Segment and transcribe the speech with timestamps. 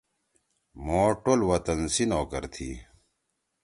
[0.83, 2.69] مھو ٹول تُنُو وطن سی نوکر تھی۔